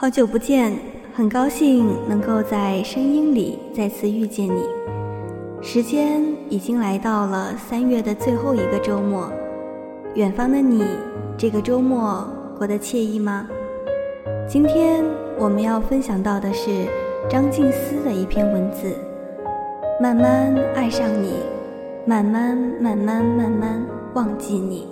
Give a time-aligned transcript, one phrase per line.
[0.00, 0.72] 好久不见，
[1.12, 4.62] 很高兴能够在声音里再次遇见你。
[5.60, 9.28] 时间已经来到了三月的最后一个周末，
[10.14, 10.84] 远方的你，
[11.36, 12.24] 这个周末
[12.56, 13.48] 过得惬意吗？
[14.46, 15.04] 今天
[15.36, 16.70] 我们要分享到的是
[17.28, 18.94] 张静思的一篇文字：
[20.00, 21.32] 慢慢爱上你，
[22.06, 23.84] 慢慢慢慢慢慢
[24.14, 24.86] 忘记你。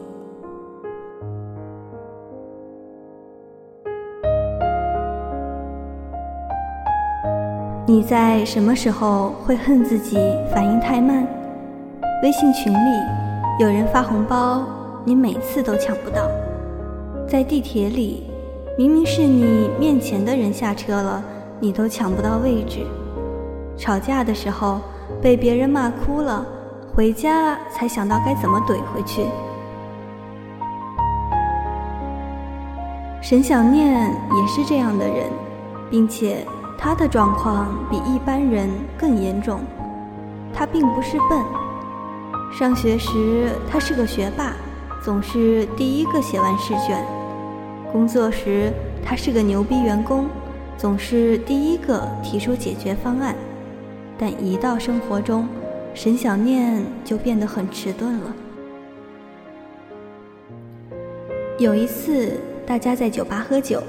[7.88, 10.18] 你在什么时候会恨自己
[10.52, 11.24] 反应太慢？
[12.20, 13.00] 微信群里
[13.60, 14.64] 有人发红包，
[15.04, 16.22] 你每次都抢不到；
[17.28, 18.24] 在地铁里，
[18.76, 21.22] 明明是你面前的人下车了，
[21.60, 22.80] 你都抢不到位置；
[23.76, 24.80] 吵架的时候
[25.22, 26.44] 被别人骂哭了，
[26.92, 29.22] 回家才想到该怎么怼回去。
[33.22, 35.26] 沈小念也是这样的人，
[35.88, 36.44] 并且。
[36.78, 39.60] 他的状况比一般人更严重，
[40.52, 41.42] 他并不是笨。
[42.52, 44.54] 上学时他是个学霸，
[45.02, 47.02] 总是第一个写完试卷；
[47.90, 48.72] 工作时
[49.04, 50.26] 他是个牛逼员工，
[50.76, 53.34] 总是第一个提出解决方案。
[54.18, 55.48] 但一到生活中，
[55.92, 58.34] 沈小念就变得很迟钝了。
[61.58, 63.82] 有一次，大家在酒吧喝酒，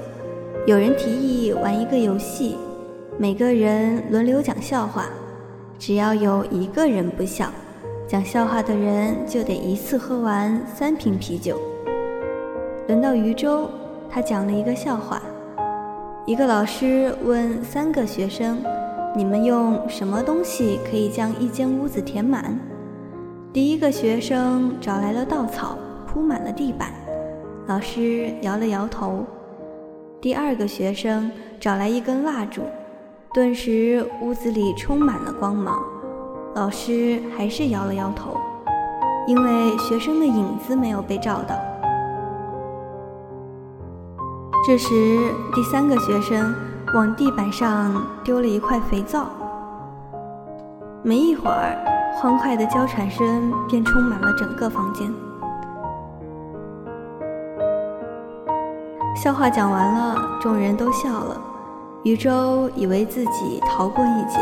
[0.66, 2.56] 有人提议玩一个游戏。
[3.20, 5.06] 每个人轮流讲笑话，
[5.76, 7.50] 只要有一个人不笑，
[8.06, 11.58] 讲笑话的人就得一次喝完三瓶啤酒。
[12.86, 13.68] 轮到余舟，
[14.08, 15.20] 他讲了一个笑话：
[16.26, 18.62] 一个老师问三个学生
[19.16, 22.56] ：“你们用什么东西可以将一间屋子填满？”
[23.52, 26.92] 第一个学生找来了稻草，铺满了地板。
[27.66, 29.26] 老师摇了摇头。
[30.20, 31.28] 第二个学生
[31.58, 32.62] 找来一根蜡烛。
[33.34, 35.78] 顿时，屋子里充满了光芒。
[36.54, 38.38] 老师还是摇了摇头，
[39.26, 41.54] 因为学生的影子没有被照到。
[44.66, 46.54] 这时，第三个学生
[46.94, 49.26] 往地板上丢了一块肥皂。
[51.02, 51.76] 没一会儿，
[52.14, 55.12] 欢快的娇喘声便充满了整个房间。
[59.14, 61.40] 笑话讲完了，众人都笑了。
[62.04, 64.38] 余舟以为自己逃过一劫，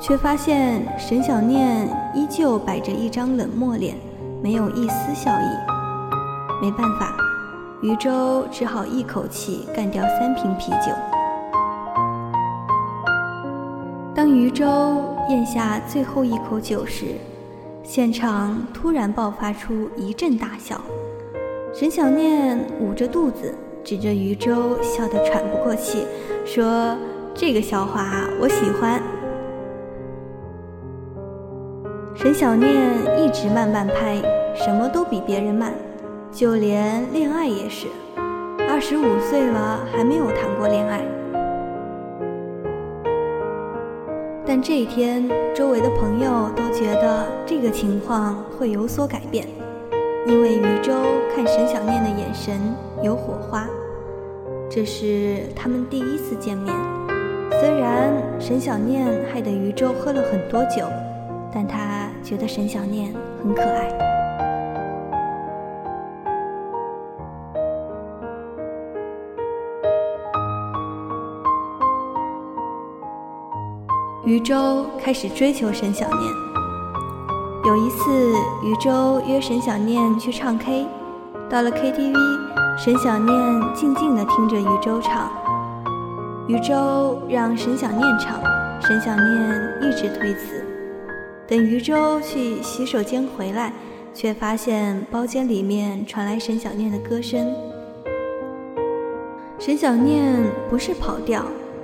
[0.00, 3.96] 却发现沈小念依旧摆着一张冷漠脸，
[4.40, 5.44] 没有一丝笑意。
[6.62, 7.16] 没办法，
[7.82, 10.92] 余舟只好一口气干掉三瓶啤酒。
[14.14, 17.06] 当余舟咽下最后一口酒时，
[17.82, 20.80] 现场突然爆发出一阵大笑。
[21.74, 23.52] 沈小念捂着肚子。
[23.84, 26.04] 指着余舟，笑得喘不过气，
[26.48, 26.96] 说
[27.36, 29.02] ：“这个笑话我喜欢。”
[32.16, 32.72] 沈小念
[33.18, 34.16] 一直慢半拍，
[34.54, 35.74] 什么都比别人慢，
[36.32, 37.86] 就连恋爱也是。
[38.66, 41.02] 二十五岁了还没有谈过恋爱。
[44.46, 49.46] 但这一天，周围的朋友都觉得这个情况会有所改变，
[50.26, 50.94] 因为余舟
[51.34, 52.58] 看沈小念的眼神
[53.02, 53.66] 有火花。
[54.78, 56.72] 这是他们第一次见面。
[57.50, 60.86] 虽然沈小念害得余舟喝了很多酒，
[61.52, 63.12] 但他觉得沈小念
[63.42, 63.88] 很可爱。
[74.24, 76.22] 余舟开始追求沈小念。
[77.64, 80.86] 有一次，余舟约沈小念去唱 K，
[81.50, 82.67] 到了 KTV。
[82.78, 85.28] 沈小念静静地听着余舟唱，
[86.46, 88.40] 余舟让沈小念唱，
[88.80, 90.64] 沈小念一直推辞。
[91.48, 93.72] 等余舟去洗手间回来，
[94.14, 97.52] 却发现包间里面传来沈小念的歌声。
[99.58, 100.40] 沈小念
[100.70, 101.42] 不是跑调，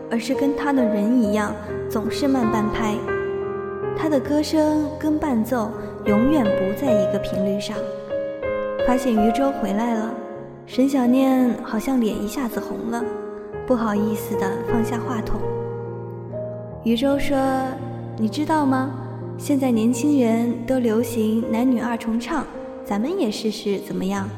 [0.09, 1.53] 而是跟他的人一样，
[1.91, 2.95] 总是慢半拍。
[3.99, 5.73] 他的歌声跟伴奏
[6.05, 7.77] 永远不在一个频率上。
[8.87, 10.15] 发现余舟回来了。
[10.67, 13.05] 沈小念好像脸一下子红了，
[13.67, 15.39] 不好意思的放下话筒。
[16.85, 17.37] 余舟说
[18.17, 18.91] ：“你知道吗？
[19.37, 22.47] 现在年轻人都流行男女二重唱，
[22.85, 24.29] 咱们也试试怎么样？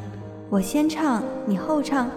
[0.51, 2.09] 我先唱，你后唱。”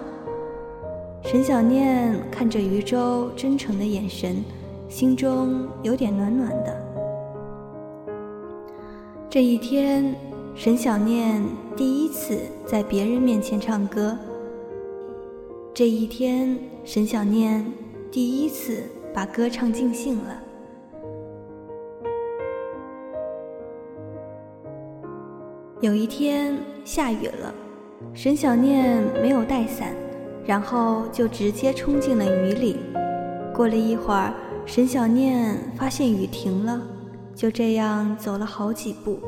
[1.23, 4.43] 沈小念看着余舟真诚的眼神，
[4.87, 6.75] 心中有点暖暖的。
[9.29, 10.15] 这一天。
[10.55, 11.41] 沈小念
[11.77, 14.17] 第一次在别人面前唱歌，
[15.73, 17.65] 这一天，沈小念
[18.11, 20.43] 第一次把歌唱尽兴了。
[25.79, 27.55] 有一天下雨了，
[28.13, 29.95] 沈小念没有带伞，
[30.45, 32.75] 然后就直接冲进了雨里。
[33.53, 34.33] 过了一会儿，
[34.65, 36.81] 沈小念发现雨停了，
[37.33, 39.19] 就这样走了好几步，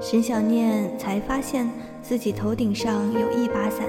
[0.00, 1.68] 沈小念才发现
[2.00, 3.84] 自己头顶上有一把伞，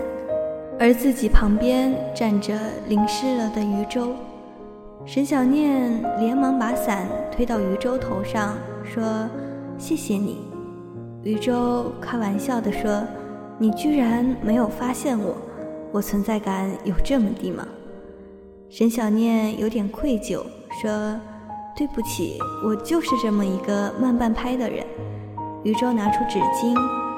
[0.80, 2.58] 而自己旁边站着
[2.88, 4.16] 淋湿了的渔舟。
[5.06, 9.30] 沈小念连忙把伞推到渔舟头上，说
[9.78, 10.40] ：“谢谢你。”
[11.24, 13.04] 渔舟开玩笑地说
[13.60, 15.38] ：“你居然没有发现我，
[15.92, 17.68] 我存在感有这么低吗？”
[18.68, 20.44] 沈小念有点愧疚，
[20.82, 21.20] 说
[21.78, 24.84] ：“对不起，我就是这么一个慢半拍的人。”
[25.64, 26.74] 渔舟拿出纸巾，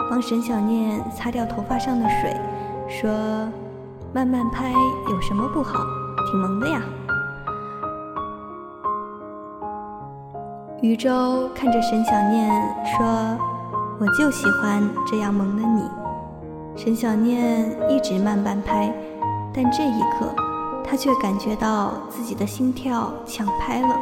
[0.09, 2.35] 帮沈小念擦掉头发上的水，
[2.87, 3.09] 说
[4.13, 5.79] ：“慢慢拍有什么不好？
[6.29, 6.81] 挺萌的呀。”
[10.81, 12.49] 渔舟看着沈小念
[12.97, 13.37] 说。
[13.99, 15.83] 我就喜欢这样萌的你，
[16.75, 18.91] 沈小念一直慢半拍，
[19.53, 20.33] 但这一刻，
[20.83, 23.95] 他却感觉到自己的心跳抢拍了。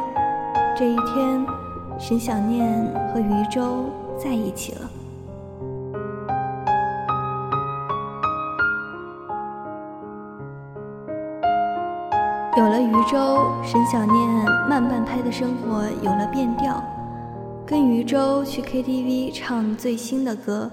[0.74, 1.46] 这一天，
[1.98, 3.90] 沈小念和渔舟
[4.22, 4.80] 在一起了。
[12.56, 13.16] 有了渔舟，
[13.62, 14.28] 沈小念
[14.68, 16.82] 慢半拍的生活有了变调。
[17.64, 20.70] 跟渔舟去 KTV 唱最新的歌，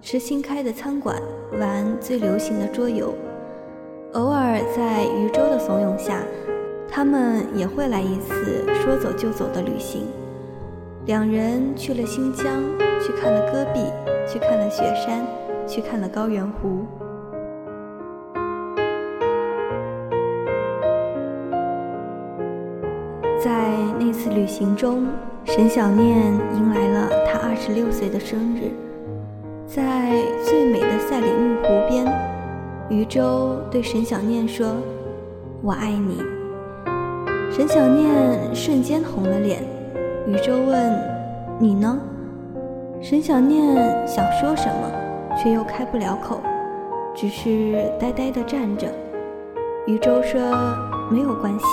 [0.00, 1.20] 吃新开的餐馆，
[1.60, 3.14] 玩最流行的桌游。
[4.14, 6.22] 偶尔在渔舟的怂恿下，
[6.90, 10.06] 他们也会来一次说走就走的旅行。
[11.08, 12.44] 两人去了新疆，
[13.00, 13.80] 去看了戈壁，
[14.30, 15.26] 去看了雪山，
[15.66, 16.84] 去看了高原湖。
[23.42, 25.06] 在那次旅行中。
[25.44, 28.70] 沈小念迎来了他二十六岁的生日，
[29.66, 32.06] 在最美的赛里木湖边，
[32.90, 34.76] 渔舟对沈小念说
[35.64, 36.22] ：“我爱你。”
[37.50, 39.77] 沈小念瞬间红了脸。
[40.28, 40.92] 宇宙问
[41.58, 41.98] ：“你呢？”
[43.00, 44.90] 沈小念想说什么，
[45.38, 46.38] 却又开不了口，
[47.16, 48.86] 只是呆呆地站着。
[49.86, 50.38] 宇宙说
[51.10, 51.64] ：“没有关系，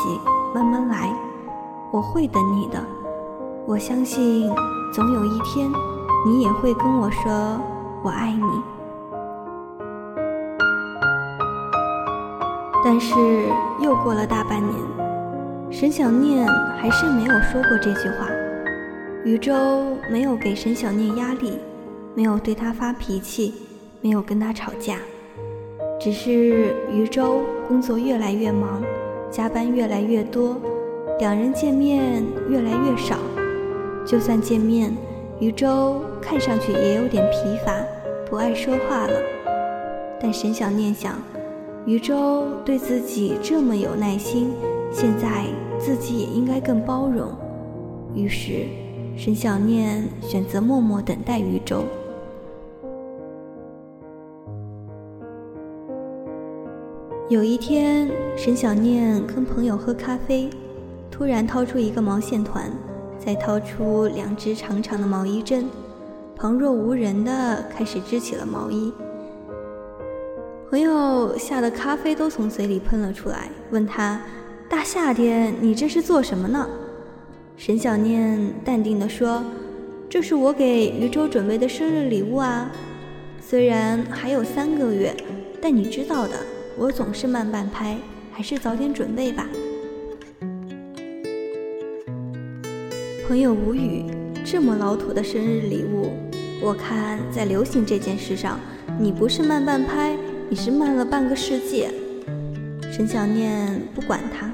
[0.53, 1.13] 慢慢来，
[1.91, 2.81] 我会等你的。”
[3.67, 4.49] 我相信，
[4.93, 5.69] 总有一天，
[6.25, 7.59] 你也会跟我说
[8.03, 8.41] “我爱你”。
[12.85, 13.13] 但是
[13.81, 14.73] 又过了大半年，
[15.69, 16.47] 沈小念
[16.77, 18.27] 还是没有说过这句话。
[19.25, 19.53] 禹舟
[20.07, 21.53] 没有给沈小念压力，
[22.13, 23.55] 没有对他发脾气，
[23.99, 24.99] 没有跟他吵架，
[25.99, 28.83] 只是禹舟工作越来越忙，
[29.31, 30.57] 加班越来越多，
[31.17, 33.17] 两人见面越来越少。
[34.05, 34.95] 就算见面，
[35.39, 37.73] 渔舟看上去也有点疲乏，
[38.29, 39.19] 不爱说话了。
[40.21, 41.19] 但沈小念想，
[41.87, 44.53] 渔舟对自己这么有耐心，
[44.91, 45.45] 现在
[45.79, 47.27] 自己也应该更包容。
[48.13, 48.67] 于是，
[49.17, 51.83] 沈小念选择默默等待渔舟。
[57.29, 60.49] 有一天，沈小念跟朋友喝咖啡，
[61.09, 62.71] 突然掏出一个毛线团。
[63.17, 65.67] 再掏出两只长长的毛衣针，
[66.35, 68.93] 旁若无人的开始织起了毛衣。
[70.69, 74.21] 朋友吓得咖啡都从嘴里喷了出来，问他
[74.69, 76.69] ：“大夏天你这是做什么呢？”
[77.57, 79.41] 沈小念淡定地说
[80.09, 82.69] ：“这是我给余舟准备的生日礼物啊，
[83.39, 85.15] 虽然还有三个月，
[85.61, 86.35] 但你知道的，
[86.77, 87.97] 我总是慢半拍，
[88.31, 89.47] 还是早点准备吧。”
[93.25, 94.03] 朋友无语，
[94.43, 96.11] 这么老土的生日礼物，
[96.61, 98.59] 我看在流行这件事上，
[98.99, 100.15] 你不是慢半拍，
[100.49, 101.87] 你是慢了半个世纪。
[102.91, 104.51] 沈小念不管他，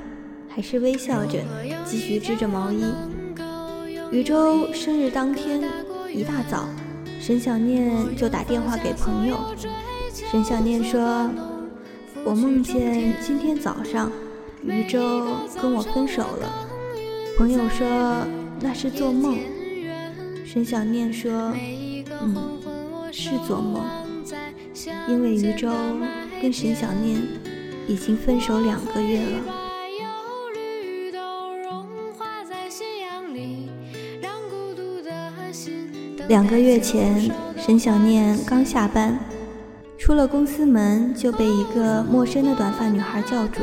[0.48, 1.40] 还是微笑着
[1.92, 2.86] 继续织着毛衣。
[4.12, 5.62] 余舟生日当天
[6.10, 6.70] 一大早，
[7.20, 9.38] 沈小念就打电话给朋友。
[10.14, 11.30] 沈小念说
[12.24, 14.10] ：“我梦见今天早上，
[14.64, 16.68] 余舟跟我分手了。”
[17.38, 17.86] 朋友说。
[18.64, 19.40] 那是做梦，
[20.46, 21.52] 沈小念说
[22.22, 22.38] ：“嗯，
[23.12, 23.84] 是做梦，
[25.08, 25.68] 因为余舟
[26.40, 27.20] 跟沈小念
[27.88, 29.61] 已经分手两个月了。”
[36.28, 39.20] 两个月前，沈小念刚下班，
[39.98, 43.62] 出了公司门，就被一个陌生的短发女孩叫住。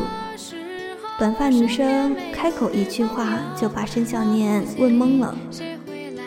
[1.19, 5.37] 短发女生开口一句话，就把沈小念问懵了：“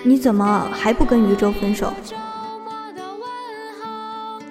[0.04, 1.94] 你怎么还不跟余舟分手？”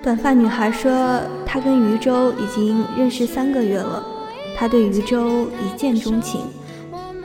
[0.03, 4.03] 短发女孩说：“她跟余舟已经认识三个月了，
[4.57, 6.41] 她对余舟一见钟情，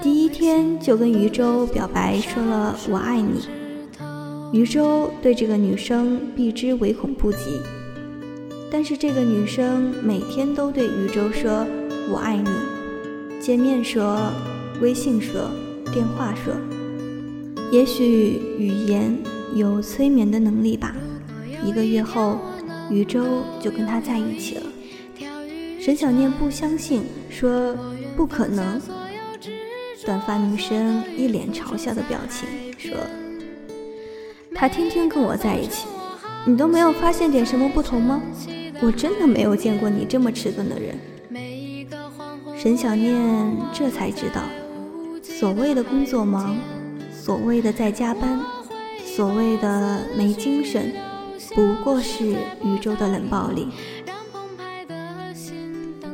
[0.01, 3.47] 第一天就跟余舟表白，说了我爱你。
[4.55, 7.59] 余舟对这个女生避之唯恐不及，
[8.71, 11.67] 但是这个女生每天都对余舟说
[12.09, 12.49] 我爱你，
[13.41, 14.31] 见面说，
[14.79, 15.51] 微信说，
[15.91, 16.53] 电话说，
[17.69, 19.13] 也许语言
[19.53, 20.95] 有催眠的能力吧。
[21.61, 22.39] 一个月后。”
[22.91, 24.63] 余舟就跟他在一起了。
[25.81, 27.75] 沈小念不相信，说
[28.15, 28.79] 不可能。
[30.05, 32.47] 短发女生一脸嘲笑的表情，
[32.77, 32.95] 说
[34.55, 35.85] ：“他天天跟我在一起，
[36.45, 38.21] 你都没有发现点什么不同吗？
[38.81, 40.97] 我真的没有见过你这么迟钝的人。”
[42.57, 44.41] 沈小念这才知道，
[45.21, 46.57] 所谓的工作忙，
[47.11, 48.39] 所谓的在加班，
[49.03, 50.93] 所谓的没精神。
[51.53, 52.25] 不过是
[52.63, 53.67] 宇宙的冷暴力，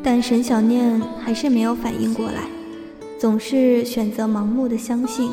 [0.03, 2.43] 但沈小念还是没有反应过来，
[3.17, 5.31] 总是选择盲目的相信，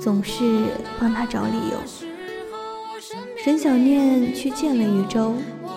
[0.00, 0.64] 总是
[0.98, 2.05] 帮他找理由。
[3.46, 5.32] 沈小念去见了宇宙，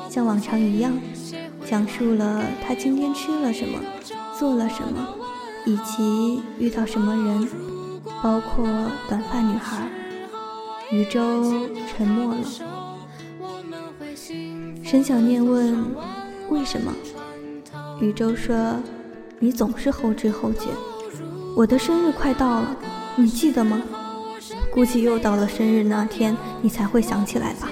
[0.09, 0.91] 像往常一样，
[1.67, 3.79] 讲述了他今天吃了什么，
[4.39, 5.07] 做了什么，
[5.67, 7.47] 以及遇到什么人，
[8.23, 8.65] 包括
[9.07, 9.87] 短发女孩。
[10.89, 12.41] 宇宙沉默了。
[14.83, 15.77] 沈小念问
[16.49, 16.91] ：“为什么？”
[18.01, 18.77] 宇宙说
[19.37, 20.69] ：“你总是后知后觉。
[21.55, 22.75] 我的生日快到了，
[23.15, 23.79] 你记得吗？
[24.71, 27.69] 估计又到了生日那天，你才会想起来吧。”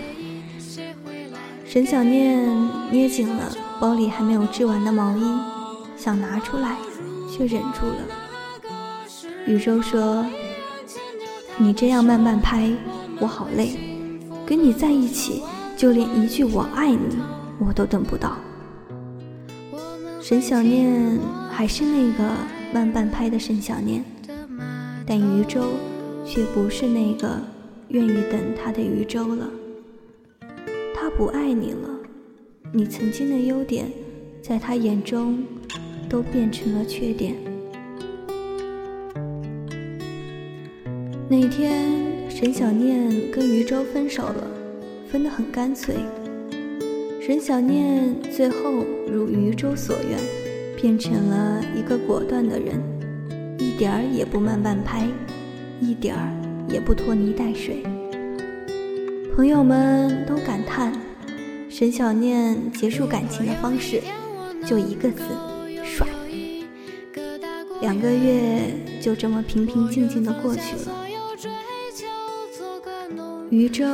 [1.65, 2.47] 沈小念
[2.91, 5.23] 捏紧了包里还没有织完的毛衣，
[5.95, 6.77] 想拿出来，
[7.31, 7.97] 却忍住了。
[9.45, 10.25] 宇宙说
[11.57, 12.71] ：“你这样慢慢拍，
[13.19, 13.77] 我好累。
[14.45, 15.43] 跟你在一起。”
[15.77, 17.19] 就连一句“我爱你”
[17.63, 18.35] 我都等不到。
[20.19, 21.19] 沈小念
[21.51, 22.23] 还是那个
[22.73, 24.03] 慢半拍的沈小念，
[25.05, 25.61] 但余舟
[26.27, 27.41] 却不是那个
[27.87, 29.49] 愿意等他的余舟了。
[30.93, 31.89] 他不爱你了，
[32.73, 33.89] 你曾经的优点，
[34.41, 35.43] 在他眼中
[36.09, 37.35] 都变成了缺点。
[41.29, 44.47] 那天，沈小念跟余舟分手了。
[45.09, 45.95] 分得很干脆，
[47.21, 50.19] 沈小念最后如余舟所愿，
[50.75, 52.75] 变成了一个果断的人，
[53.57, 55.07] 一点儿也不慢半拍，
[55.79, 56.31] 一点儿
[56.69, 57.83] 也不拖泥带水。
[59.35, 60.91] 朋友们都感叹，
[61.69, 64.01] 沈小念结束感情的方式
[64.65, 65.21] 就一个字：
[65.83, 66.07] 帅。
[67.81, 71.05] 两个月就这么平平静静的过去了。
[73.49, 73.85] 余舟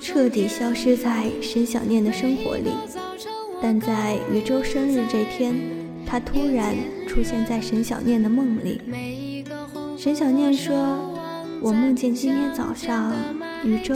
[0.00, 2.70] 彻底消失在沈小念的生活里，
[3.62, 5.54] 但在余舟生日这天，
[6.04, 6.74] 他突然
[7.06, 8.80] 出现在沈小念的梦里。
[9.96, 10.74] 沈小念说
[11.60, 13.12] ：“我梦见今天早上
[13.64, 13.94] 余舟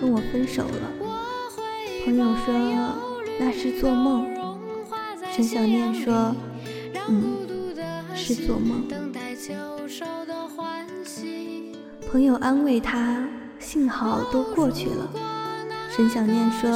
[0.00, 0.92] 跟我分手了。”
[2.04, 2.54] 朋友说
[3.38, 4.26] ：“那是做梦。”
[5.30, 6.34] 沈小念说
[7.08, 7.46] ：“嗯，
[8.14, 8.86] 是做梦。”
[12.10, 13.28] 朋友安慰他。
[13.60, 15.10] 幸好都过去了，
[15.90, 16.70] 沈小念说：“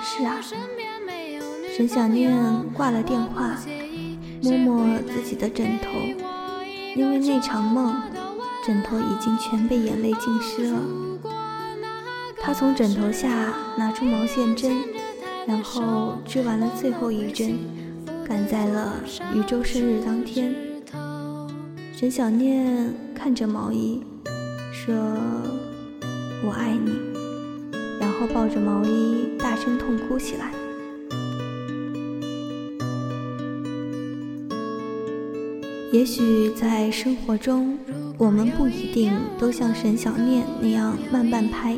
[0.00, 0.40] 是啊。”
[1.76, 2.32] 沈小念
[2.72, 3.58] 挂了电话，
[4.40, 5.90] 摸摸自己的枕头，
[6.94, 8.00] 因为那场梦，
[8.66, 10.80] 枕头已经全被眼泪浸湿了。
[12.40, 14.78] 他从枕头下拿出毛线针，
[15.46, 17.58] 然后织完了最后一针，
[18.26, 18.94] 赶在了
[19.34, 20.54] 余舟生日当天。
[21.94, 24.02] 沈小念看着毛衣，
[24.72, 24.94] 说。
[26.46, 26.92] 我爱你，
[27.98, 30.52] 然后抱着毛衣大声痛哭起来。
[35.90, 37.78] 也许在生活中，
[38.16, 41.76] 我们不一定都像沈小念那样慢半拍，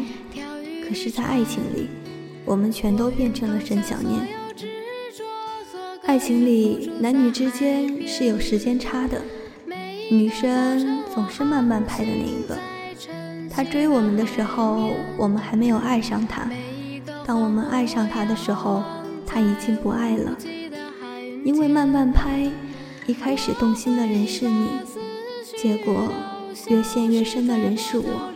[0.87, 1.89] 可是，在爱情里，
[2.45, 4.29] 我们全都变成了沈小念。
[6.05, 9.23] 爱情里，男女之间是有时间差的，
[10.11, 12.57] 女生总是慢半拍的那一个。
[13.51, 16.43] 他追我们的时候，我们还没有爱上他；
[17.25, 18.83] 当我们爱上他的时候，
[19.27, 20.37] 他已经不爱了。
[21.45, 22.47] 因为慢慢拍，
[23.07, 24.69] 一开始动心的人是你，
[25.57, 26.09] 结果
[26.69, 28.33] 越陷越深的人是我。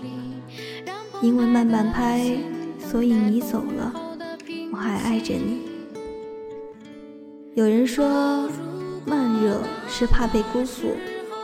[1.23, 2.39] 因为慢半拍，
[2.79, 3.93] 所以你走了，
[4.73, 5.59] 我还爱着你；
[7.55, 8.49] 有人说，
[9.05, 10.97] 慢热是怕被辜负，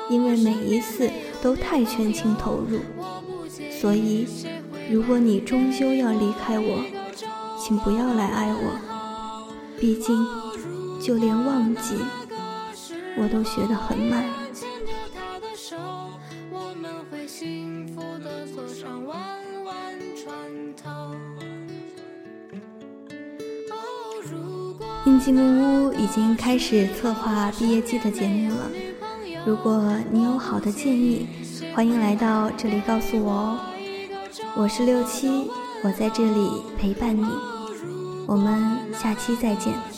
[0.09, 1.11] 因为每一次
[1.43, 2.81] 都太全情投入。
[3.71, 4.27] 所以，
[4.91, 6.83] 如果你终究要离开我，
[7.61, 8.81] 请不要来爱我。
[9.79, 10.27] 毕竟，
[10.99, 11.97] 就连忘记，
[13.19, 14.25] 我都学得很慢。
[25.05, 28.71] 印记木屋已经开始策划毕业季的节目了，
[29.45, 31.27] 如果你有好的建议，
[31.75, 33.59] 欢迎来到这里告诉我哦。
[34.55, 35.51] 我是六七，
[35.83, 37.27] 我在这里陪伴你，
[38.29, 39.96] 我们下期再见。